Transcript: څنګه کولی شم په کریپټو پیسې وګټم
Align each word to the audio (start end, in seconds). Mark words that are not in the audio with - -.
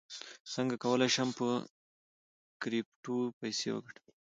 څنګه 0.53 0.75
کولی 0.83 1.09
شم 1.15 1.29
په 1.39 1.47
کریپټو 2.61 3.17
پیسې 3.39 3.69
وګټم 3.71 4.09